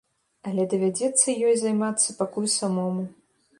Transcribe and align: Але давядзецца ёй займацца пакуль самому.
Але 0.51 0.63
давядзецца 0.71 1.35
ёй 1.49 1.53
займацца 1.63 2.17
пакуль 2.25 2.51
самому. 2.57 3.07